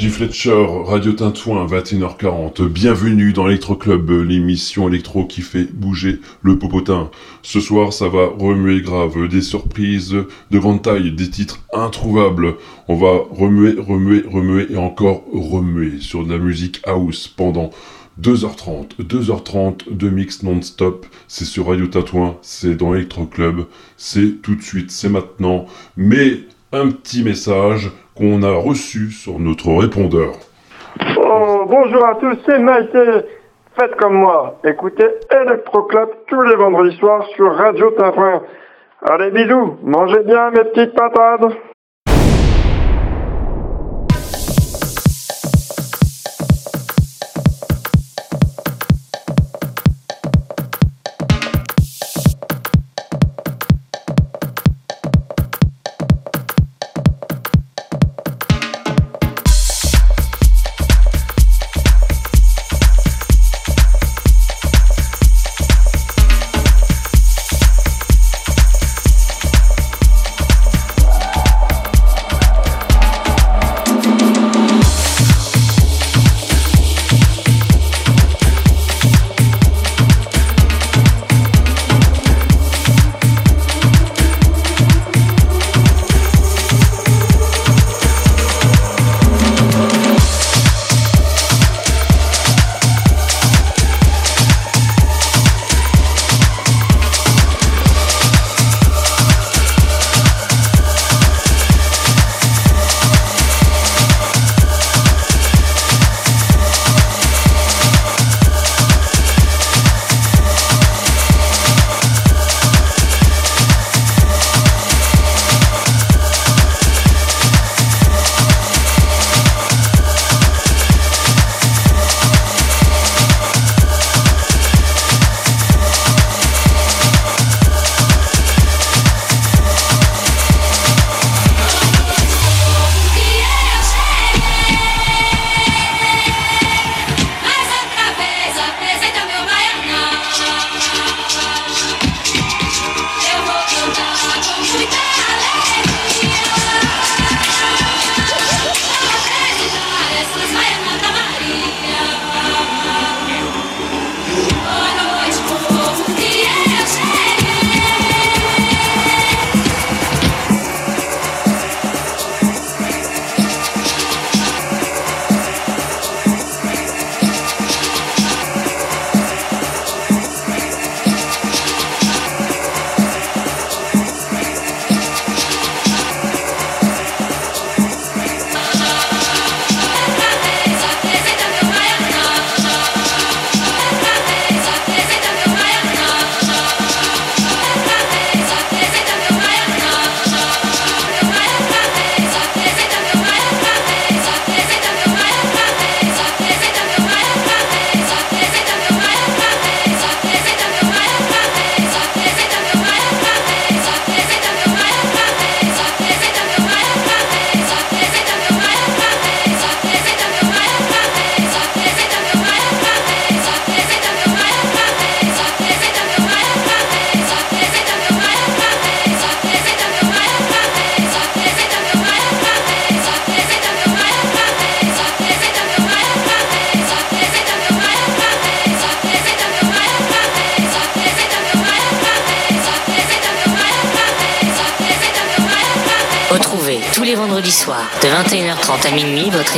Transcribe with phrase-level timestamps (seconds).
[0.00, 2.66] DJ Fletcher, Radio Tintouin, 21h40.
[2.68, 7.10] Bienvenue dans Electro Club, l'émission électro qui fait bouger le popotin.
[7.42, 10.16] Ce soir, ça va remuer grave, des surprises
[10.50, 12.54] de grande taille, des titres introuvables.
[12.88, 17.68] On va remuer, remuer, remuer et encore remuer sur de la musique house pendant
[18.22, 23.66] 2h30, 2h30 de mix non-stop, c'est sur Radio Tintouin, c'est dans Electro Club,
[23.98, 25.66] c'est tout de suite, c'est maintenant.
[25.98, 26.40] Mais
[26.72, 30.32] un petit message a reçu sur notre répondeur.
[31.16, 33.26] Oh, bonjour à tous, c'est Maïté.
[33.78, 38.42] Faites comme moi, écoutez Electroclub tous les vendredis soirs sur Radio Tafin.
[39.08, 41.56] Allez, bisous, mangez bien mes petites patates.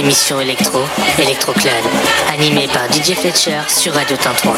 [0.03, 0.81] Émission électro,
[1.19, 1.73] Electro Club,
[2.33, 4.57] animée par DJ Fletcher sur Radio Tintouin.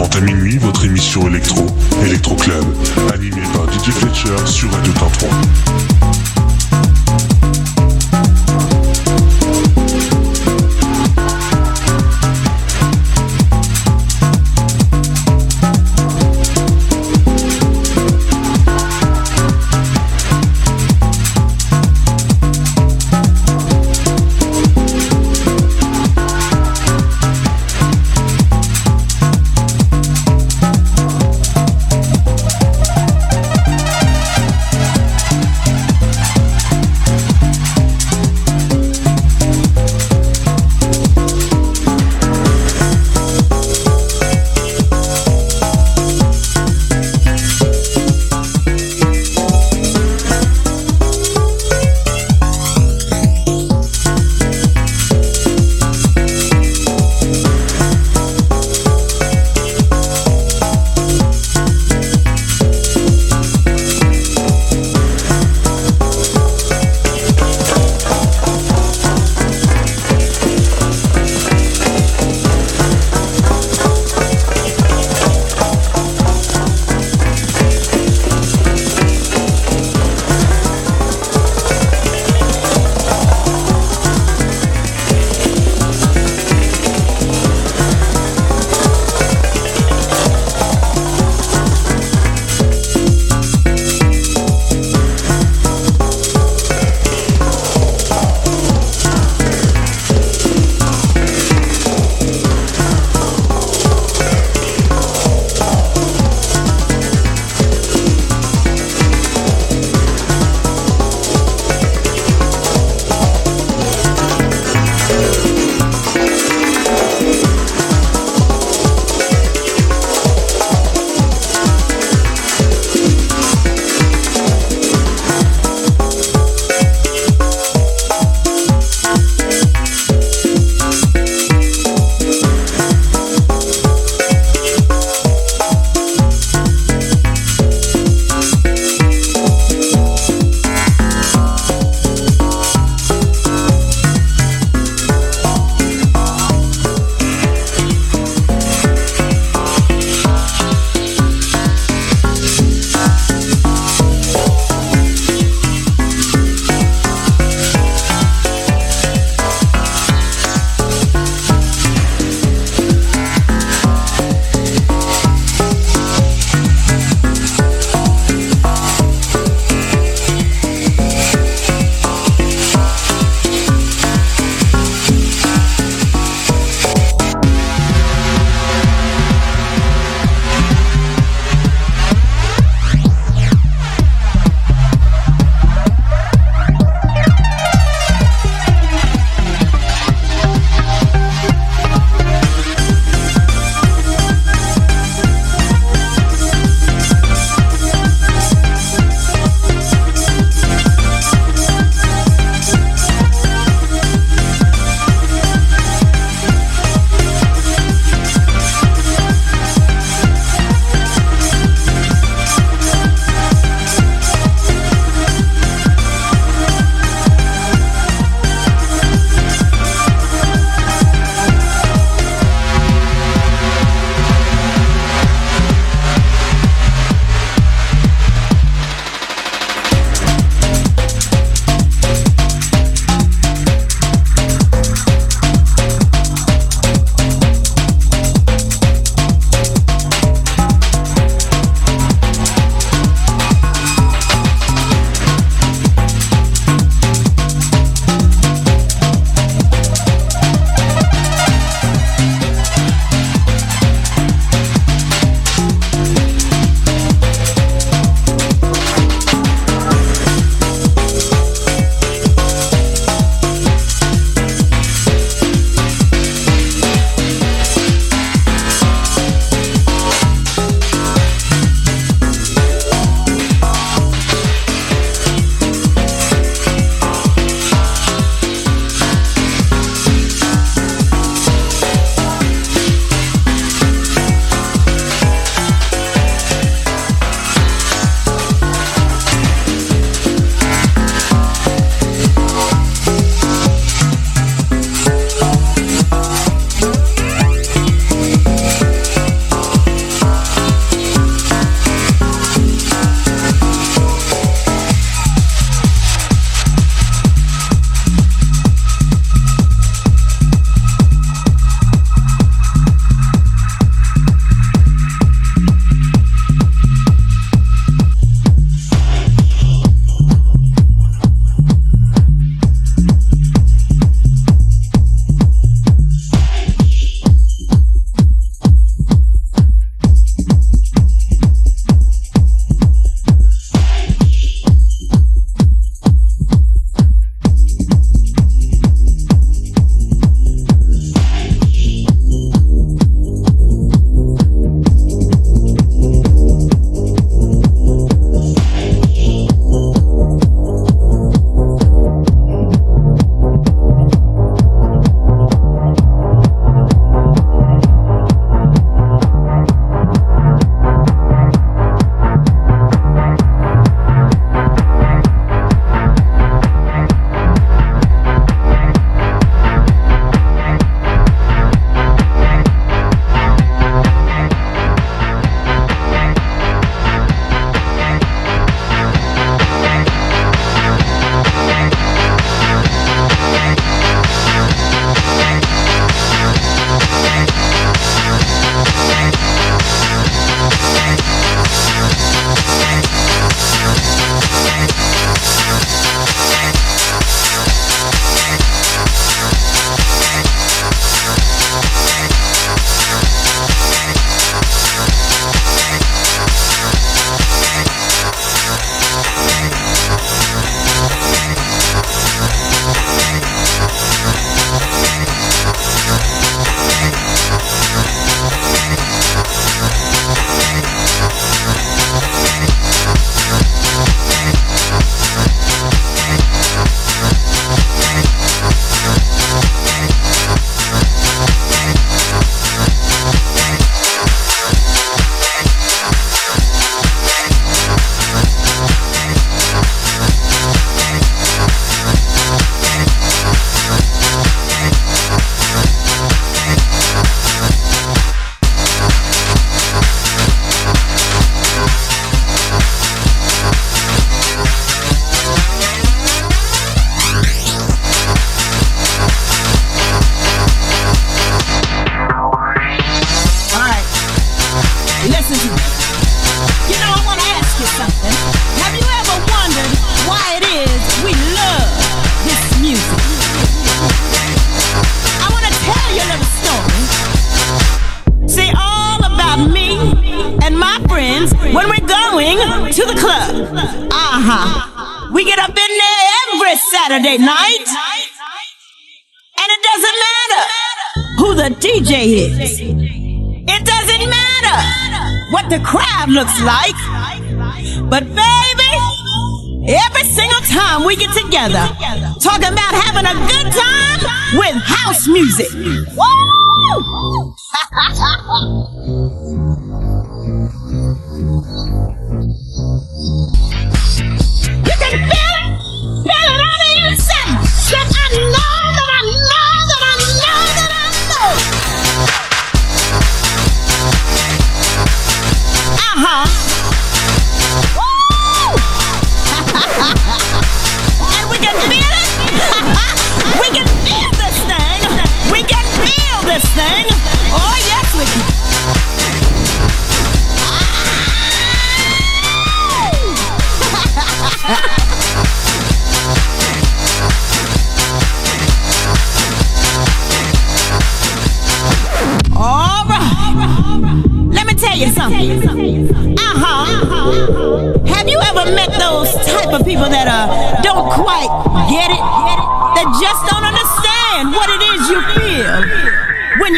[0.00, 1.66] 21h30 à minuit, votre émission électro,
[2.04, 2.64] Electro Club,
[3.12, 5.28] animée par DJ Fletcher sur Radio Tintouin.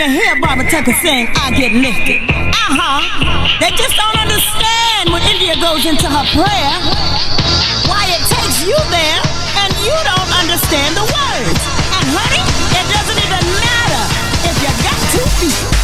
[0.02, 2.26] you hear Barbara Tucker sing, I get lifted.
[2.26, 2.98] Uh huh.
[3.62, 6.74] They just don't understand when India goes into her prayer,
[7.86, 9.20] why it takes you there
[9.62, 11.62] and you don't understand the words.
[11.94, 12.42] And honey,
[12.74, 14.02] it doesn't even matter
[14.50, 15.81] if you got two feet.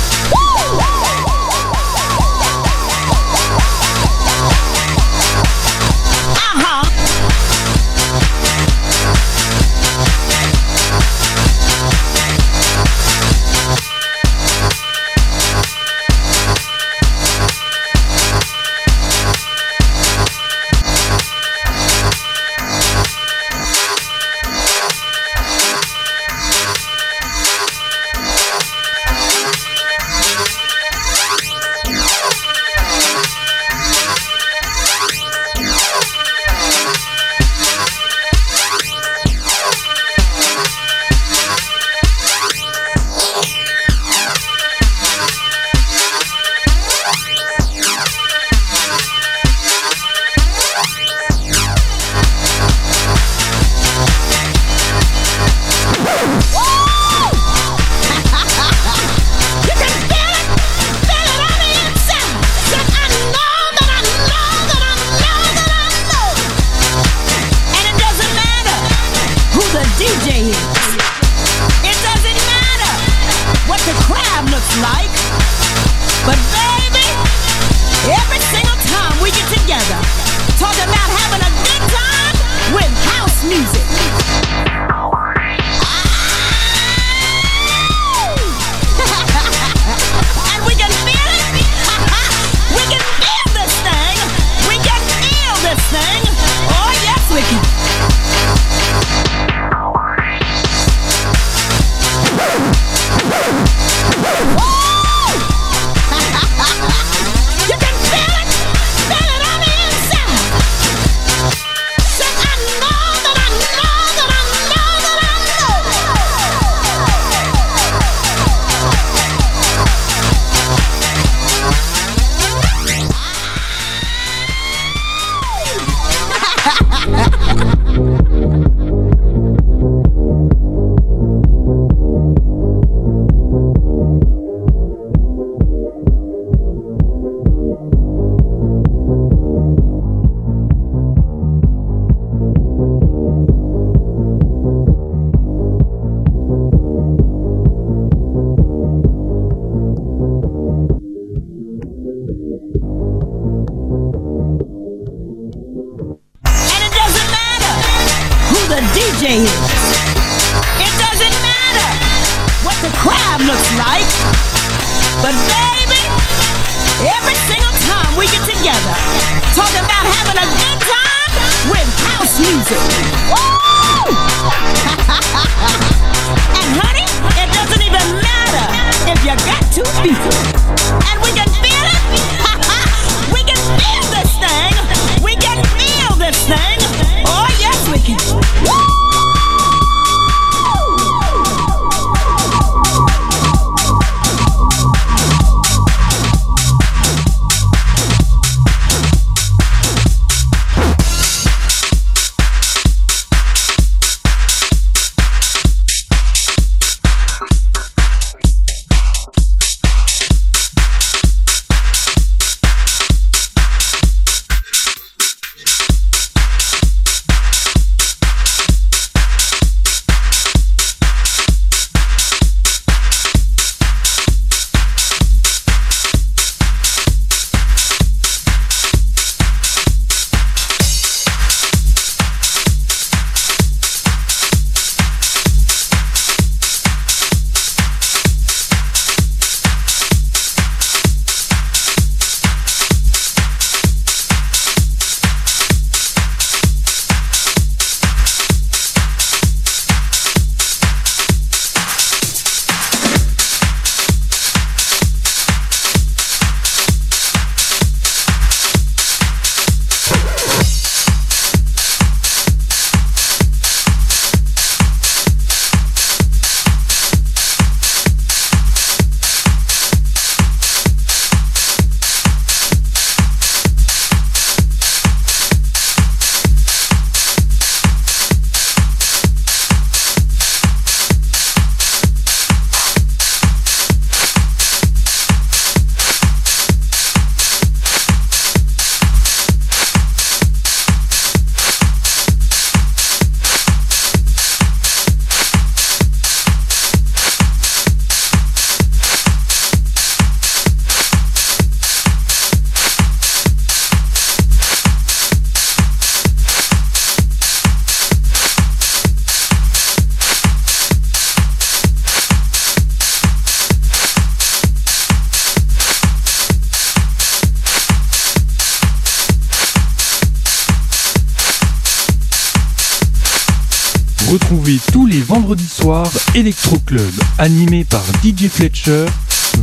[326.38, 329.06] Electro Club, animé par DJ Fletcher,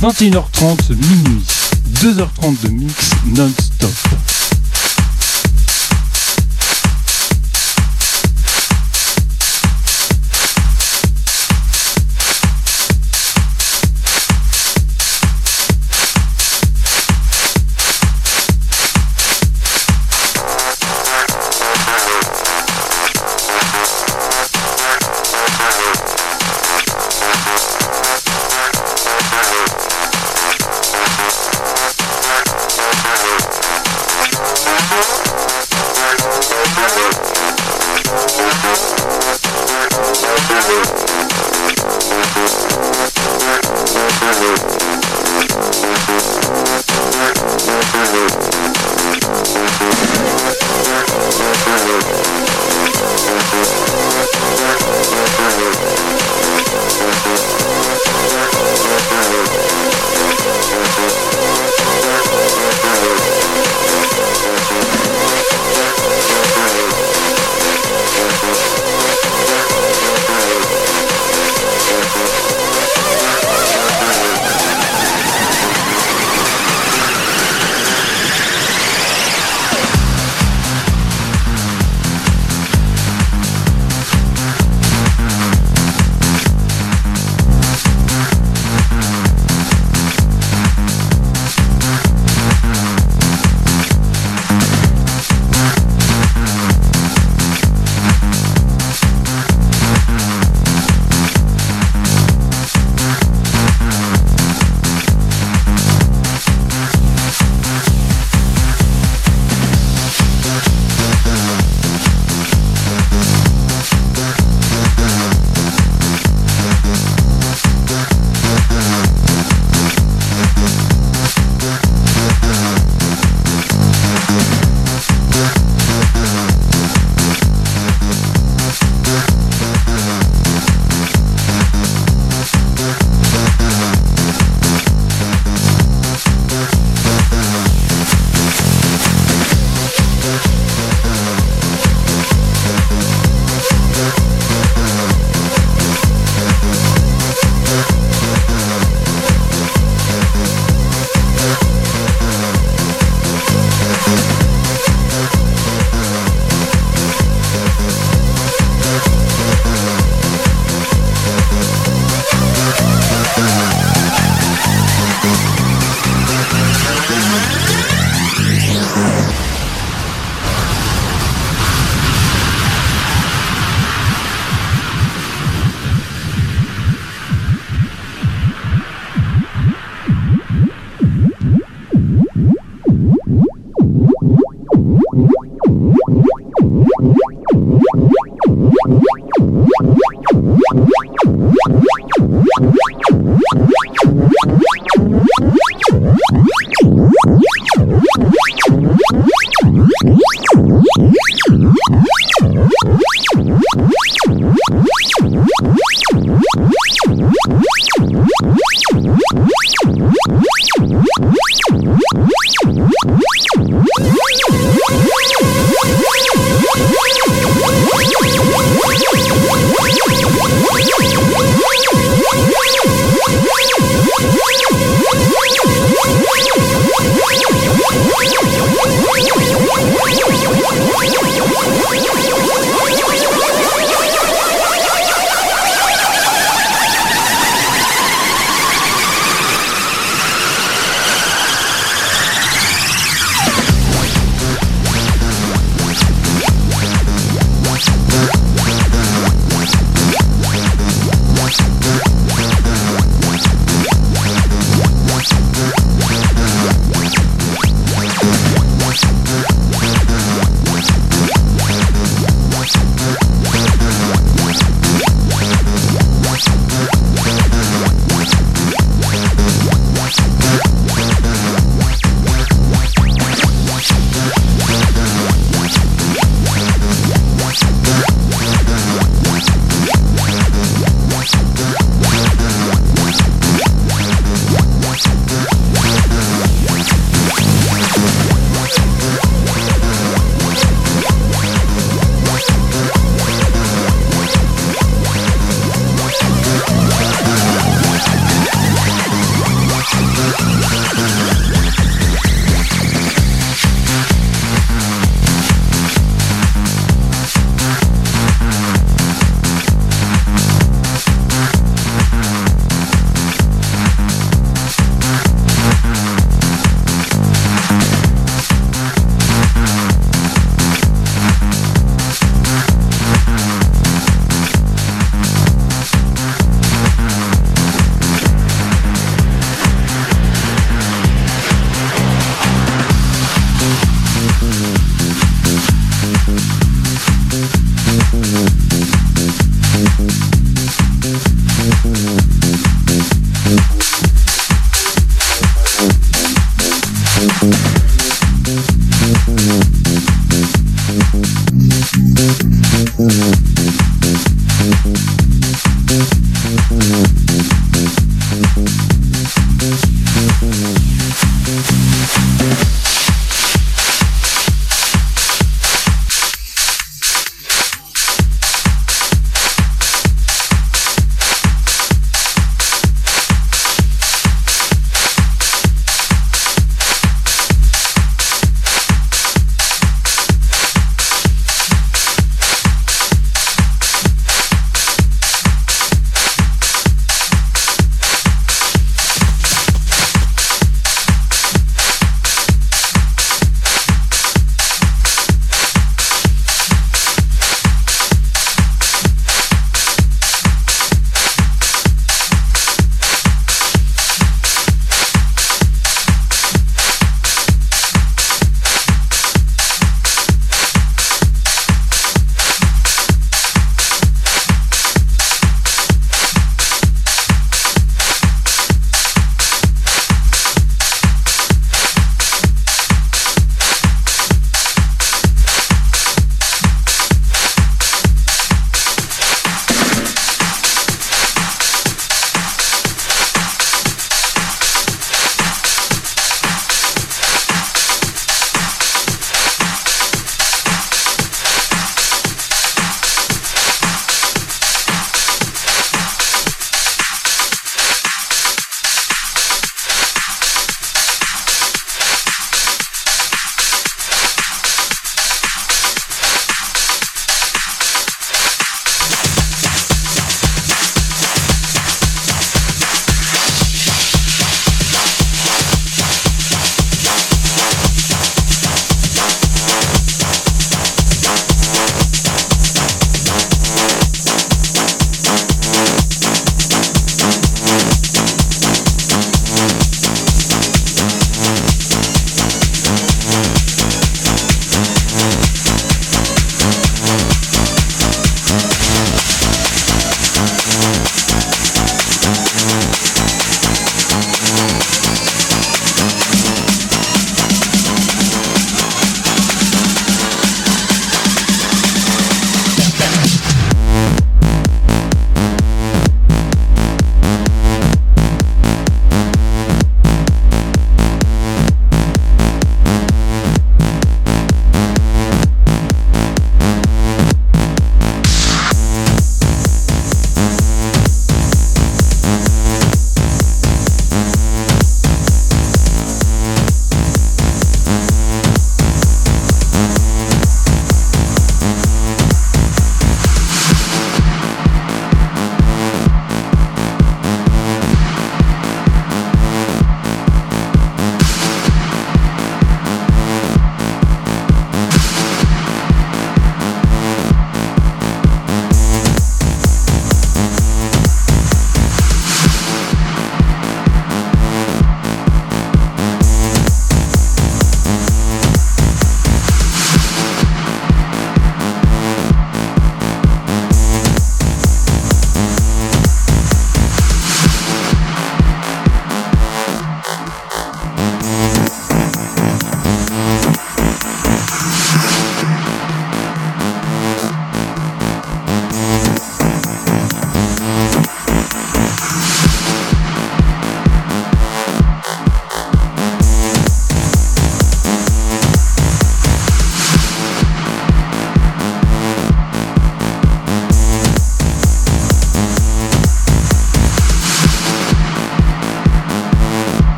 [0.00, 1.44] 21h30 minuit,
[2.00, 4.29] 2h30 de mix non-stop.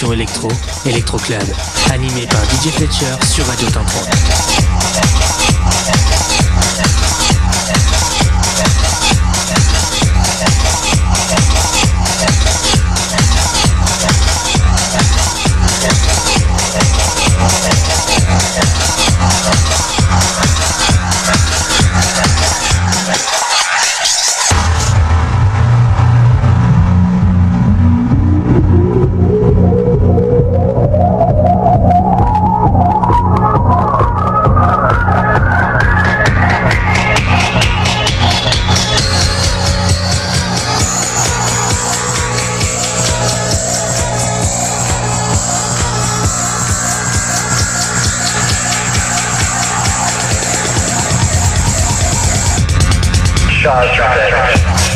[0.00, 0.48] Émission électro,
[0.86, 1.42] Electro Club,
[1.90, 4.09] animée par DJ Fletcher sur Radio Tintron.
[53.60, 54.89] shots, shot, shot.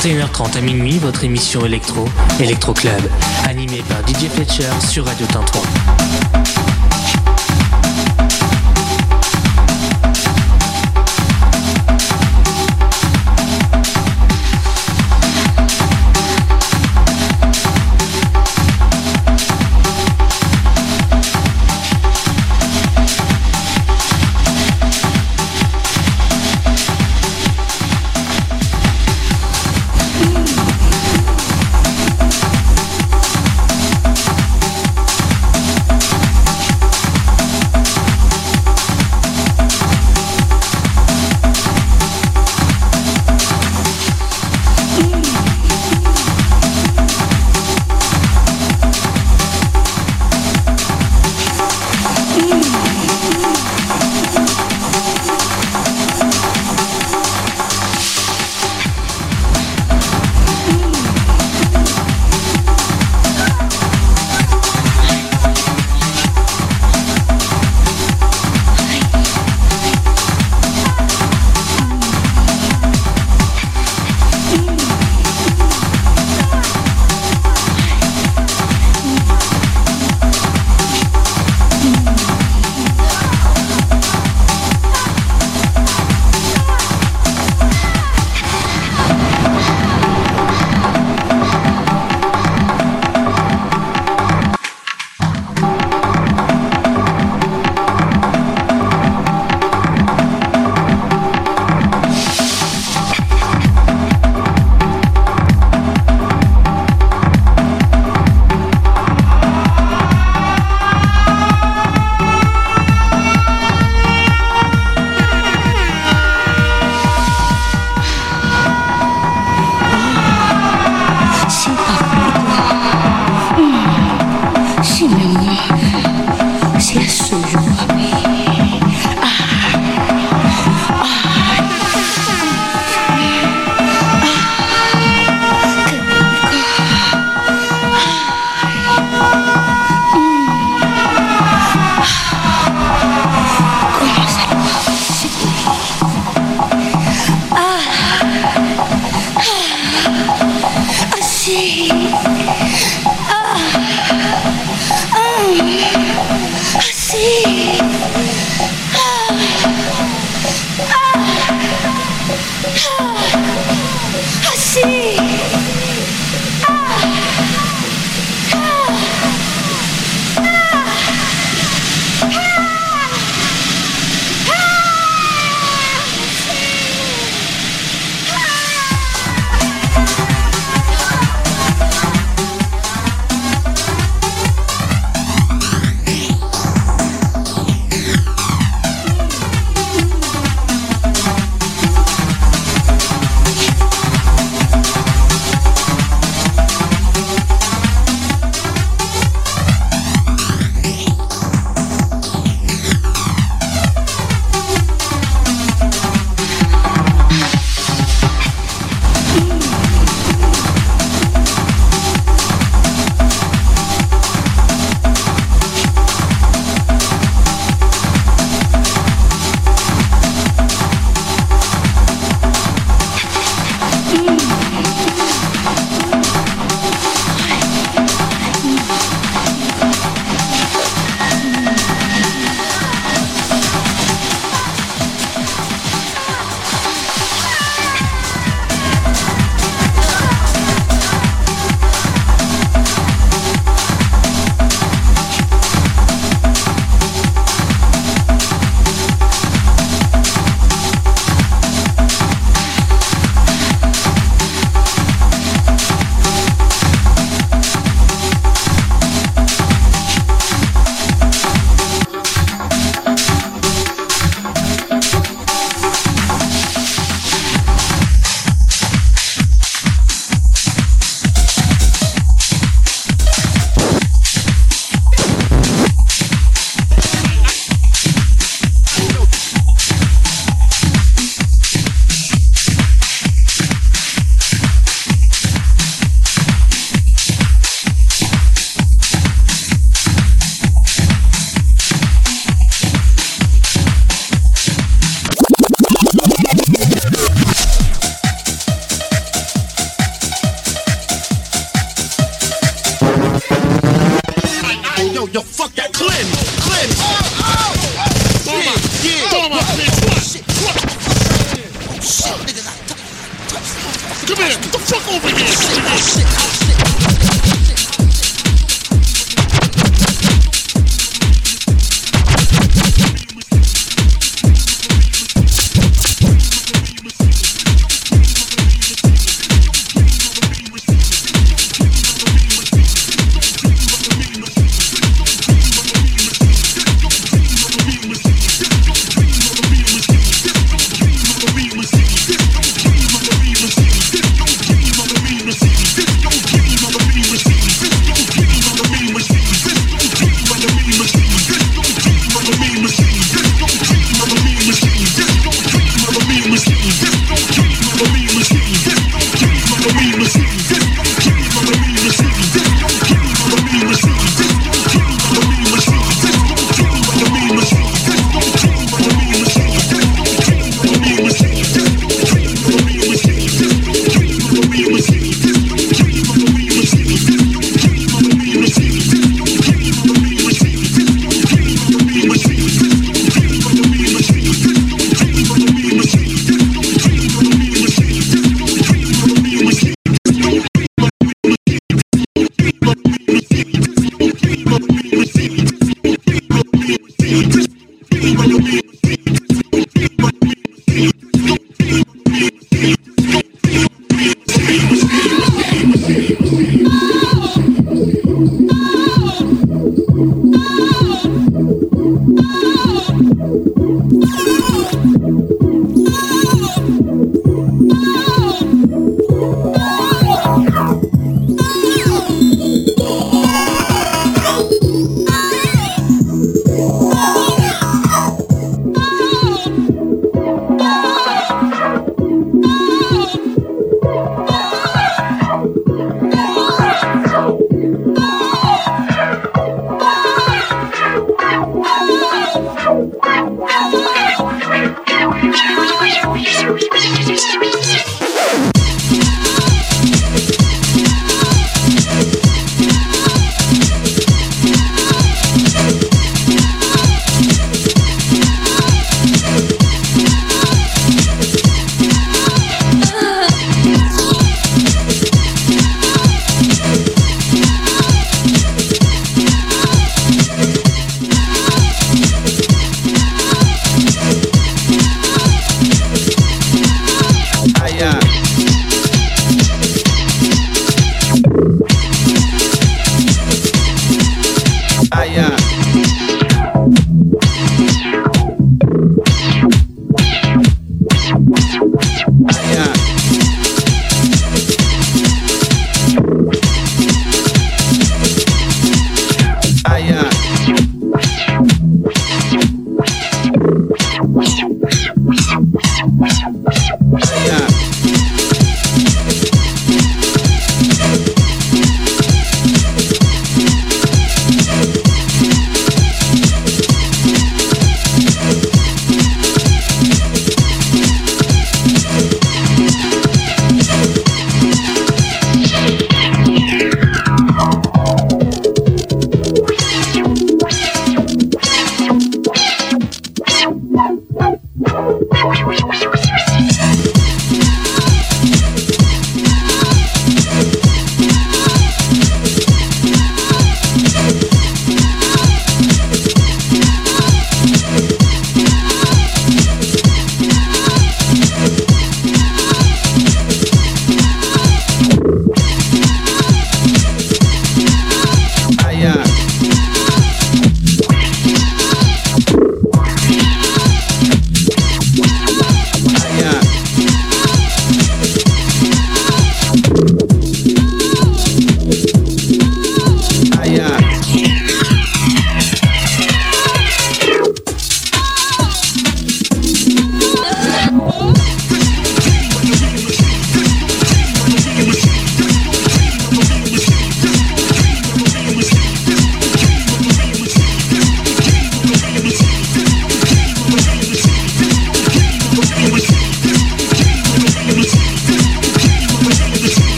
[0.00, 2.06] 21h30 à minuit votre émission électro,
[2.40, 3.02] Electro Club,
[3.46, 5.99] animée par DJ Fletcher sur Radio Tintouin.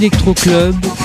[0.00, 0.99] Electro Club,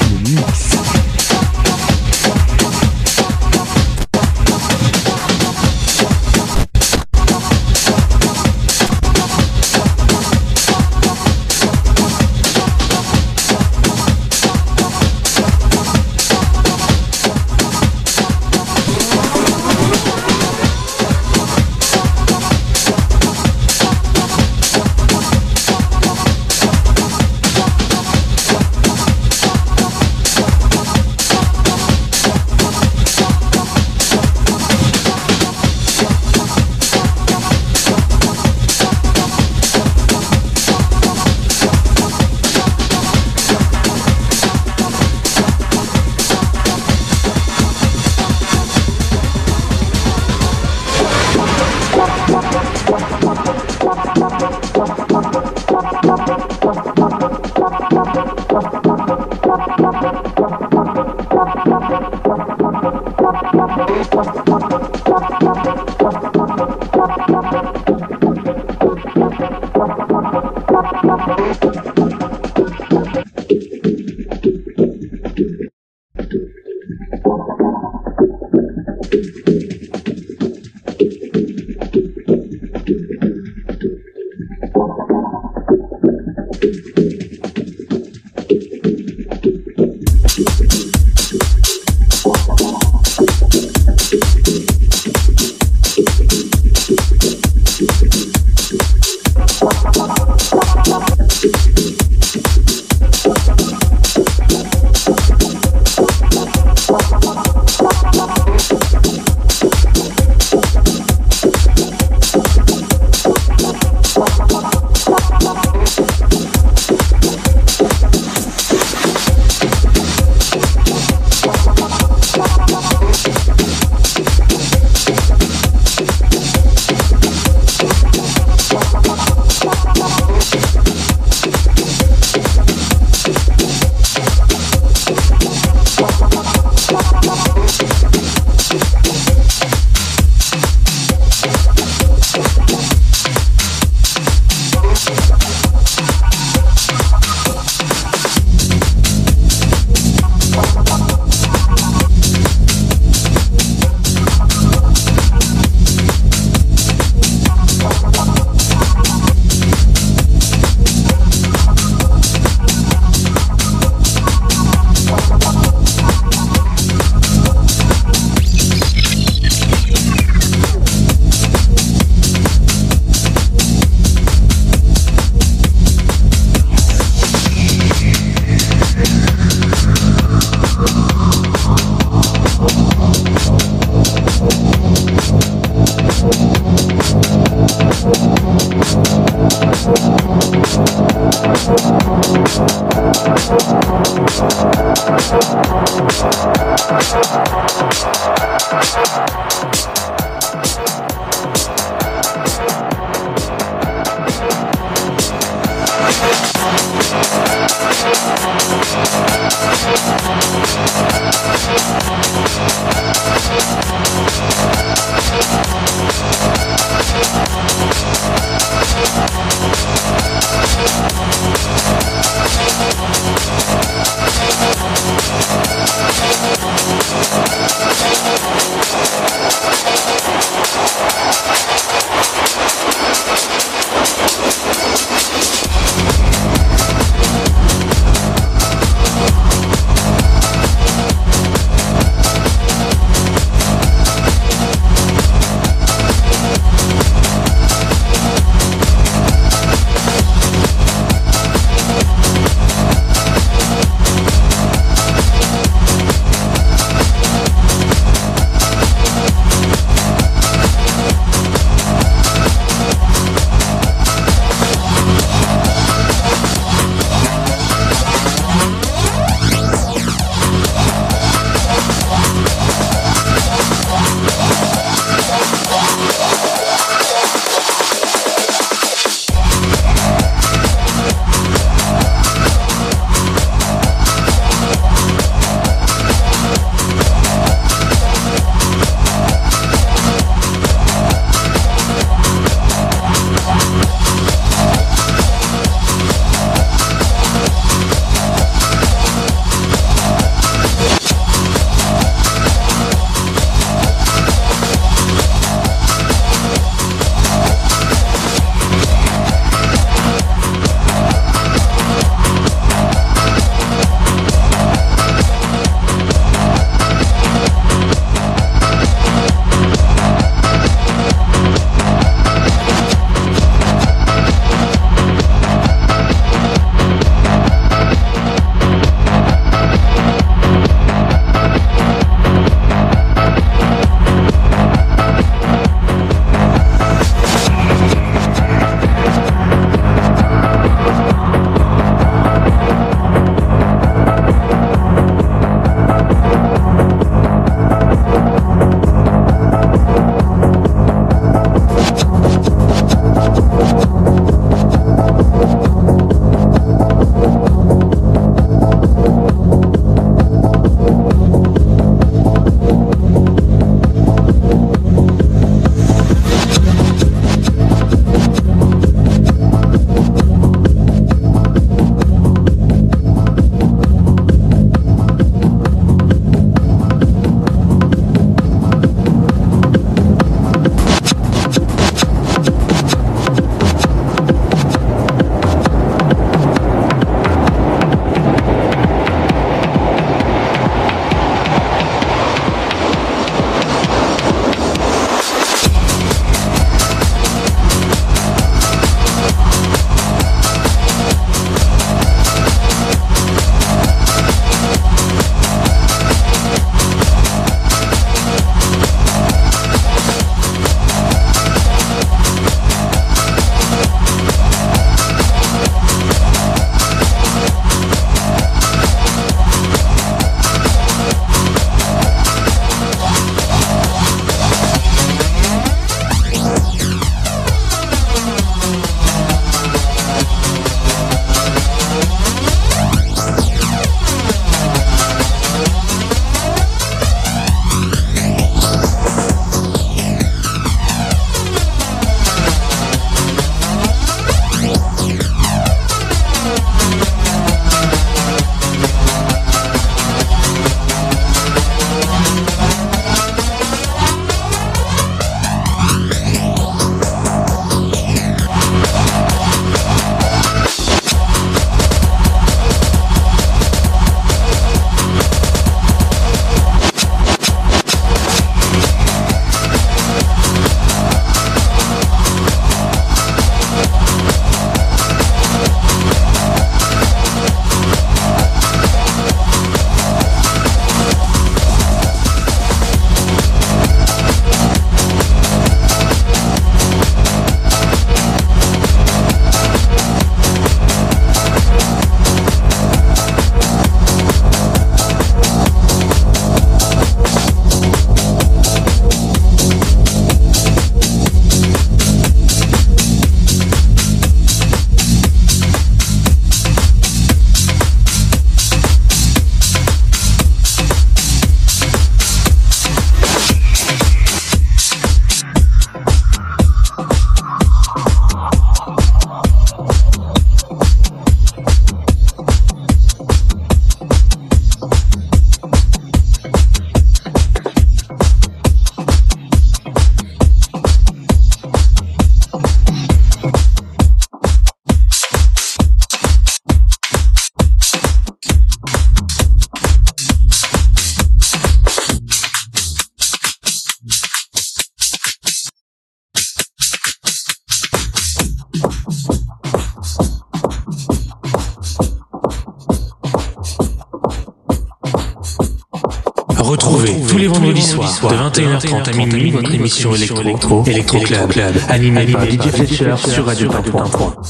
[558.55, 561.19] 21h30 à minuit votre émission électro, Electro.
[561.19, 561.51] Club,
[561.89, 564.44] animée par DJ Fletcher sur Radio 1.3.